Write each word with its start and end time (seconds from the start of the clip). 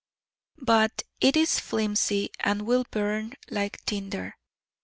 But 0.57 1.03
it 1.19 1.37
is 1.37 1.59
flimsy, 1.59 2.31
and 2.39 2.63
will 2.63 2.85
burn 2.89 3.33
like 3.51 3.85
tinder. 3.85 4.33